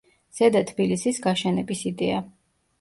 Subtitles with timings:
[0.37, 2.27] ზედა თბილისის გაშენების იდეა.